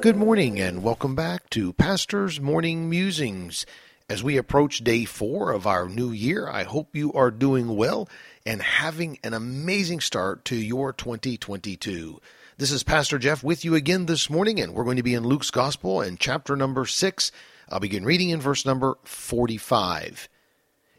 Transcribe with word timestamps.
Good 0.00 0.16
morning 0.16 0.60
and 0.60 0.82
welcome 0.82 1.14
back 1.14 1.48
to 1.50 1.72
Pastor's 1.72 2.38
Morning 2.38 2.90
Musings. 2.90 3.64
As 4.10 4.22
we 4.22 4.36
approach 4.36 4.84
day 4.84 5.06
four 5.06 5.52
of 5.52 5.66
our 5.66 5.88
new 5.88 6.10
year, 6.10 6.48
I 6.48 6.64
hope 6.64 6.94
you 6.94 7.12
are 7.14 7.30
doing 7.30 7.74
well 7.76 8.08
and 8.44 8.60
having 8.60 9.18
an 9.24 9.32
amazing 9.32 10.00
start 10.00 10.44
to 10.46 10.54
your 10.54 10.92
2022. 10.92 12.20
This 12.58 12.70
is 12.70 12.82
Pastor 12.82 13.18
Jeff 13.18 13.42
with 13.42 13.64
you 13.64 13.74
again 13.74 14.06
this 14.06 14.28
morning, 14.28 14.60
and 14.60 14.74
we're 14.74 14.84
going 14.84 14.98
to 14.98 15.02
be 15.02 15.14
in 15.14 15.24
Luke's 15.24 15.50
Gospel 15.50 16.02
and 16.02 16.20
chapter 16.20 16.54
number 16.56 16.84
six. 16.84 17.32
I'll 17.68 17.80
begin 17.80 18.04
reading 18.04 18.28
in 18.30 18.40
verse 18.40 18.66
number 18.66 18.98
45. 19.04 20.28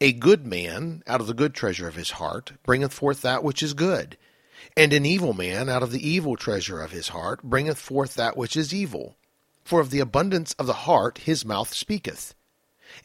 A 0.00 0.12
good 0.12 0.46
man 0.46 1.04
out 1.06 1.20
of 1.20 1.28
the 1.28 1.34
good 1.34 1.54
treasure 1.54 1.86
of 1.86 1.94
his 1.94 2.10
heart 2.12 2.52
bringeth 2.64 2.92
forth 2.92 3.22
that 3.22 3.44
which 3.44 3.62
is 3.62 3.72
good 3.72 4.18
and 4.76 4.92
an 4.92 5.06
evil 5.06 5.32
man 5.32 5.68
out 5.68 5.82
of 5.82 5.92
the 5.92 6.08
evil 6.08 6.36
treasure 6.36 6.80
of 6.80 6.92
his 6.92 7.08
heart 7.08 7.42
bringeth 7.42 7.78
forth 7.78 8.14
that 8.14 8.36
which 8.36 8.56
is 8.56 8.74
evil. 8.74 9.16
For 9.64 9.80
of 9.80 9.90
the 9.90 10.00
abundance 10.00 10.54
of 10.58 10.66
the 10.66 10.72
heart 10.72 11.18
his 11.18 11.44
mouth 11.44 11.72
speaketh. 11.72 12.34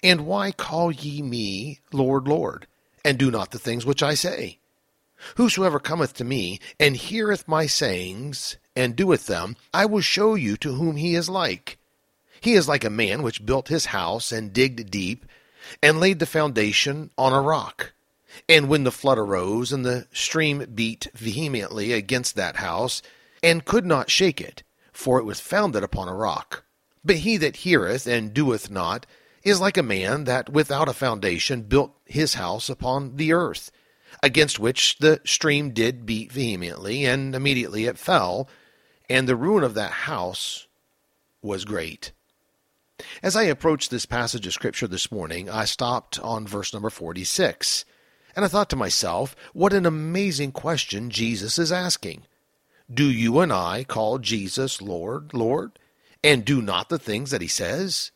And 0.02 0.26
why 0.26 0.52
call 0.52 0.91
ye 0.91 1.22
me 1.22 1.80
Lord, 1.91 2.27
Lord, 2.27 2.68
and 3.04 3.18
do 3.18 3.30
not 3.30 3.52
the 3.52 3.60
things 3.60 3.86
which 3.86 4.02
I 4.02 4.16
say? 4.16 4.60
Whosoever 5.38 5.80
cometh 5.80 6.13
to 6.16 6.23
me, 6.23 6.60
and 6.80 6.96
heareth 6.96 7.48
my 7.48 7.68
sayings, 7.68 8.58
and 8.76 8.96
doeth 8.96 9.27
them, 9.27 9.55
I 9.74 9.85
will 9.85 10.01
show 10.01 10.35
you 10.35 10.57
to 10.57 10.74
whom 10.74 10.98
he 10.98 11.16
is 11.16 11.29
like. 11.29 11.77
He 12.41 12.54
is 12.54 12.68
like 12.68 12.84
a 12.84 12.90
man 12.90 13.24
which 13.24 13.46
built 13.46 13.70
his 13.70 13.88
house, 13.88 14.32
and 14.32 14.51
digged 14.51 14.91
deep, 14.91 15.26
and 15.82 15.99
laid 15.99 16.20
the 16.20 16.26
foundation 16.26 17.12
on 17.18 17.34
a 17.34 17.41
rock. 17.41 17.94
And 18.48 18.68
when 18.68 18.84
the 18.84 18.91
flood 18.91 19.18
arose, 19.18 19.72
and 19.72 19.86
the 19.86 20.08
stream 20.12 20.66
beat 20.74 21.08
vehemently 21.14 21.94
against 21.94 22.36
that 22.36 22.58
house, 22.58 23.02
and 23.41 23.66
could 23.66 23.86
not 23.86 24.10
shake 24.10 24.41
it, 24.41 24.64
for 24.91 25.20
it 25.20 25.26
was 25.26 25.40
founded 25.40 25.84
upon 25.84 26.08
a 26.08 26.16
rock. 26.16 26.63
But 27.04 27.18
he 27.18 27.38
that 27.38 27.58
heareth 27.58 28.08
and 28.08 28.34
doeth 28.34 28.70
not 28.70 29.06
is 29.44 29.62
like 29.62 29.78
a 29.78 29.84
man 29.84 30.24
that 30.24 30.50
without 30.50 30.90
a 30.90 30.94
foundation 30.94 31.62
built 31.62 31.96
his 32.06 32.34
house 32.34 32.70
upon 32.70 33.18
the 33.18 33.32
earth, 33.32 33.72
against 34.24 34.60
which 34.60 34.98
the 34.98 35.22
stream 35.24 35.72
did 35.72 36.06
beat 36.06 36.32
vehemently, 36.32 37.06
and 37.06 37.36
immediately 37.36 37.86
it 37.86 37.98
fell, 37.98 38.50
and 39.08 39.28
the 39.28 39.36
ruin 39.36 39.63
of 39.63 39.76
that 39.76 39.91
house 39.91 40.68
was 41.41 41.63
great. 41.63 42.12
As 43.22 43.36
I 43.36 43.44
approached 43.44 43.91
this 43.91 44.06
passage 44.06 44.48
of 44.48 44.54
Scripture 44.54 44.88
this 44.88 45.12
morning, 45.12 45.50
I 45.50 45.66
stopped 45.66 46.18
on 46.20 46.48
verse 46.48 46.74
number 46.74 46.90
46. 46.90 47.86
And 48.36 48.44
I 48.44 48.48
thought 48.50 48.70
to 48.72 48.76
myself, 48.76 49.36
what 49.54 49.74
an 49.74 49.86
amazing 49.86 50.52
question 50.52 51.10
Jesus 51.10 51.58
is 51.58 51.72
asking. 51.72 52.24
Do 52.94 53.10
you 53.10 53.40
and 53.40 53.52
I 53.52 53.84
call 53.84 54.20
Jesus 54.20 54.82
Lord, 54.82 55.34
Lord, 55.34 55.80
and 56.24 56.44
do 56.44 56.62
not 56.62 56.90
the 56.90 57.00
things 57.00 57.32
that 57.32 57.41
he 57.41 57.48
says? 57.48 58.12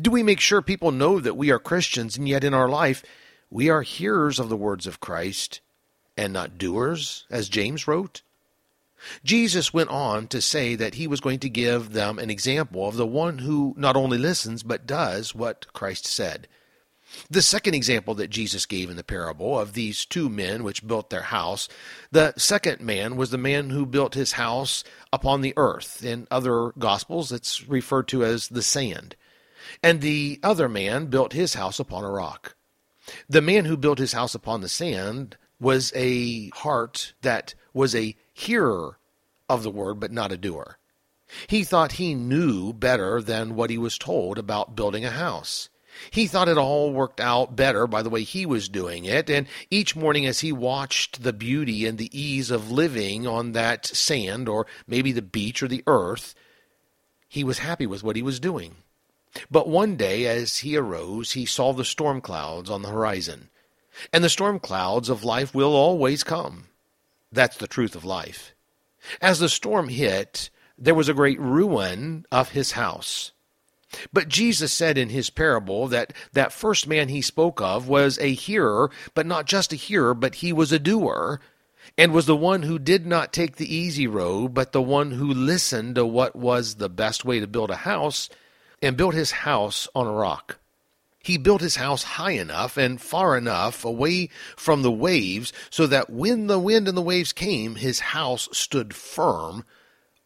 Do 0.00 0.10
we 0.10 0.22
make 0.22 0.40
sure 0.40 0.62
people 0.62 0.92
know 0.92 1.20
that 1.20 1.36
we 1.36 1.50
are 1.50 1.58
Christians 1.58 2.16
and 2.16 2.28
yet 2.28 2.42
in 2.42 2.54
our 2.54 2.68
life 2.68 3.04
we 3.50 3.68
are 3.68 3.82
hearers 3.82 4.38
of 4.38 4.48
the 4.48 4.56
words 4.56 4.86
of 4.86 5.00
Christ 5.00 5.60
and 6.16 6.32
not 6.32 6.58
doers, 6.58 7.26
as 7.30 7.48
James 7.48 7.86
wrote? 7.86 8.22
Jesus 9.24 9.72
went 9.72 9.90
on 9.90 10.26
to 10.28 10.40
say 10.40 10.74
that 10.74 10.94
he 10.94 11.06
was 11.06 11.20
going 11.20 11.38
to 11.40 11.48
give 11.48 11.92
them 11.92 12.18
an 12.18 12.30
example 12.30 12.86
of 12.86 12.96
the 12.96 13.06
one 13.06 13.38
who 13.38 13.74
not 13.76 13.96
only 13.96 14.18
listens 14.18 14.62
but 14.62 14.86
does 14.86 15.34
what 15.34 15.72
Christ 15.72 16.06
said. 16.06 16.48
The 17.28 17.42
second 17.42 17.74
example 17.74 18.14
that 18.14 18.30
Jesus 18.30 18.66
gave 18.66 18.90
in 18.90 18.96
the 18.96 19.04
parable 19.04 19.58
of 19.58 19.72
these 19.72 20.04
two 20.04 20.28
men 20.28 20.62
which 20.62 20.86
built 20.86 21.10
their 21.10 21.22
house, 21.22 21.68
the 22.12 22.34
second 22.36 22.80
man 22.80 23.16
was 23.16 23.30
the 23.30 23.38
man 23.38 23.70
who 23.70 23.84
built 23.86 24.14
his 24.14 24.32
house 24.32 24.84
upon 25.12 25.40
the 25.40 25.54
earth. 25.56 26.04
In 26.04 26.28
other 26.30 26.72
gospels, 26.78 27.32
it's 27.32 27.68
referred 27.68 28.08
to 28.08 28.24
as 28.24 28.48
the 28.48 28.62
sand. 28.62 29.16
And 29.82 30.00
the 30.00 30.38
other 30.42 30.68
man 30.68 31.06
built 31.06 31.32
his 31.32 31.54
house 31.54 31.80
upon 31.80 32.04
a 32.04 32.10
rock. 32.10 32.56
The 33.28 33.42
man 33.42 33.64
who 33.64 33.76
built 33.76 33.98
his 33.98 34.12
house 34.12 34.34
upon 34.34 34.60
the 34.60 34.68
sand 34.68 35.36
was 35.58 35.92
a 35.94 36.48
heart 36.50 37.14
that 37.22 37.54
was 37.72 37.94
a 37.94 38.16
hearer 38.32 38.98
of 39.48 39.62
the 39.62 39.70
word, 39.70 40.00
but 40.00 40.12
not 40.12 40.32
a 40.32 40.36
doer. 40.36 40.78
He 41.46 41.64
thought 41.64 41.92
he 41.92 42.14
knew 42.14 42.72
better 42.72 43.20
than 43.20 43.54
what 43.54 43.70
he 43.70 43.78
was 43.78 43.98
told 43.98 44.38
about 44.38 44.76
building 44.76 45.04
a 45.04 45.10
house. 45.10 45.68
He 46.10 46.26
thought 46.26 46.48
it 46.48 46.58
all 46.58 46.92
worked 46.92 47.20
out 47.20 47.56
better 47.56 47.86
by 47.86 48.02
the 48.02 48.10
way 48.10 48.22
he 48.22 48.46
was 48.46 48.68
doing 48.68 49.04
it, 49.04 49.28
and 49.28 49.46
each 49.70 49.94
morning 49.94 50.26
as 50.26 50.40
he 50.40 50.52
watched 50.52 51.22
the 51.22 51.32
beauty 51.32 51.86
and 51.86 51.98
the 51.98 52.10
ease 52.18 52.50
of 52.50 52.70
living 52.70 53.26
on 53.26 53.52
that 53.52 53.86
sand, 53.86 54.48
or 54.48 54.66
maybe 54.86 55.12
the 55.12 55.22
beach 55.22 55.62
or 55.62 55.68
the 55.68 55.84
earth, 55.86 56.34
he 57.28 57.44
was 57.44 57.58
happy 57.58 57.86
with 57.86 58.02
what 58.02 58.16
he 58.16 58.22
was 58.22 58.40
doing. 58.40 58.76
But 59.50 59.68
one 59.68 59.96
day, 59.96 60.26
as 60.26 60.58
he 60.58 60.76
arose, 60.76 61.32
he 61.32 61.46
saw 61.46 61.72
the 61.72 61.84
storm 61.84 62.20
clouds 62.20 62.68
on 62.68 62.82
the 62.82 62.88
horizon. 62.88 63.48
And 64.12 64.24
the 64.24 64.30
storm 64.30 64.58
clouds 64.58 65.08
of 65.08 65.24
life 65.24 65.54
will 65.54 65.74
always 65.74 66.24
come. 66.24 66.66
That's 67.30 67.56
the 67.56 67.68
truth 67.68 67.94
of 67.94 68.04
life. 68.04 68.54
As 69.20 69.38
the 69.38 69.48
storm 69.48 69.88
hit, 69.88 70.50
there 70.76 70.94
was 70.94 71.08
a 71.08 71.14
great 71.14 71.38
ruin 71.40 72.26
of 72.32 72.50
his 72.50 72.72
house. 72.72 73.32
But 74.12 74.28
Jesus 74.28 74.72
said 74.72 74.96
in 74.96 75.08
his 75.08 75.30
parable 75.30 75.88
that 75.88 76.12
that 76.32 76.52
first 76.52 76.86
man 76.86 77.08
he 77.08 77.22
spoke 77.22 77.60
of 77.60 77.88
was 77.88 78.18
a 78.18 78.32
hearer, 78.32 78.90
but 79.14 79.26
not 79.26 79.46
just 79.46 79.72
a 79.72 79.76
hearer, 79.76 80.14
but 80.14 80.36
he 80.36 80.52
was 80.52 80.72
a 80.72 80.78
doer, 80.78 81.40
and 81.98 82.12
was 82.12 82.26
the 82.26 82.36
one 82.36 82.62
who 82.62 82.78
did 82.78 83.06
not 83.06 83.32
take 83.32 83.56
the 83.56 83.74
easy 83.74 84.06
road, 84.06 84.54
but 84.54 84.72
the 84.72 84.82
one 84.82 85.12
who 85.12 85.32
listened 85.32 85.96
to 85.96 86.06
what 86.06 86.36
was 86.36 86.76
the 86.76 86.88
best 86.88 87.24
way 87.24 87.40
to 87.40 87.46
build 87.46 87.70
a 87.70 87.76
house 87.76 88.28
and 88.82 88.96
built 88.96 89.14
his 89.14 89.30
house 89.30 89.88
on 89.94 90.06
a 90.06 90.12
rock. 90.12 90.58
He 91.22 91.36
built 91.36 91.60
his 91.60 91.76
house 91.76 92.02
high 92.02 92.32
enough 92.32 92.78
and 92.78 93.00
far 93.00 93.36
enough 93.36 93.84
away 93.84 94.30
from 94.56 94.82
the 94.82 94.90
waves 94.90 95.52
so 95.68 95.86
that 95.86 96.08
when 96.08 96.46
the 96.46 96.58
wind 96.58 96.88
and 96.88 96.96
the 96.96 97.02
waves 97.02 97.32
came, 97.32 97.74
his 97.74 98.00
house 98.00 98.48
stood 98.52 98.94
firm 98.94 99.64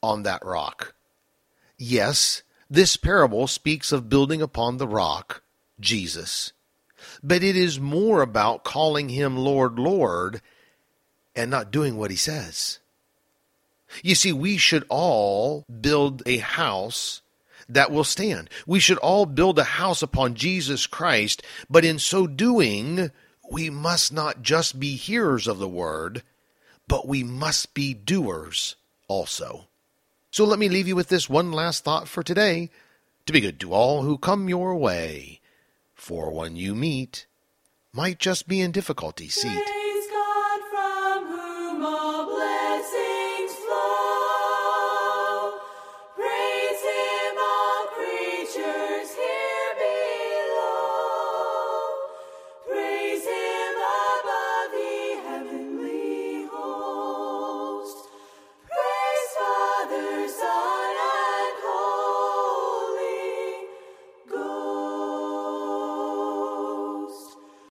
on 0.03 0.23
that 0.23 0.45
rock. 0.45 0.95
Yes, 1.77 2.43
this 2.71 2.97
parable 2.97 3.47
speaks 3.47 3.93
of 3.93 4.09
building 4.09 4.41
upon 4.43 4.77
the 4.77 4.89
rock, 4.89 5.43
Jesus. 5.81 6.53
But 7.23 7.43
it 7.43 7.57
is 7.57 7.79
more 7.79 8.23
about 8.23 8.65
calling 8.65 9.11
him 9.11 9.37
Lord, 9.37 9.79
Lord, 9.79 10.41
and 11.37 11.51
not 11.51 11.71
doing 11.71 11.97
what 11.97 12.11
he 12.11 12.17
says. 12.17 12.79
You 14.03 14.15
see, 14.15 14.33
we 14.33 14.57
should 14.57 14.85
all 14.89 15.65
build 15.81 16.23
a 16.27 16.39
house 16.39 17.21
that 17.69 17.91
will 17.91 18.05
stand. 18.05 18.51
We 18.67 18.81
should 18.81 18.99
all 18.99 19.27
build 19.27 19.59
a 19.59 19.65
house 19.65 20.03
upon 20.03 20.35
Jesus 20.35 20.87
Christ, 20.87 21.43
but 21.71 21.85
in 21.85 21.99
so 21.99 22.27
doing, 22.27 23.11
we 23.51 23.71
must 23.71 24.13
not 24.13 24.43
just 24.43 24.81
be 24.81 24.97
hearers 24.97 25.47
of 25.47 25.59
the 25.59 25.69
word, 25.69 26.23
but 26.89 27.07
we 27.07 27.23
must 27.23 27.75
be 27.75 27.95
doers 27.95 28.77
also. 29.09 29.69
So 30.35 30.45
let 30.45 30.59
me 30.59 30.69
leave 30.69 30.89
you 30.89 30.97
with 30.97 31.11
this 31.11 31.31
one 31.31 31.53
last 31.53 31.85
thought 31.85 32.09
for 32.09 32.25
today 32.25 32.69
to 33.27 33.33
be 33.33 33.41
good 33.41 33.61
to 33.61 33.73
all 33.73 34.03
who 34.03 34.19
come 34.19 34.49
your 34.49 34.75
way, 34.75 35.41
for 35.95 36.33
one 36.33 36.57
you 36.57 36.75
meet 36.75 37.29
might 37.93 38.19
just 38.19 38.49
be 38.49 38.61
in 38.61 38.73
difficulty 38.73 39.29
seat. 39.29 39.84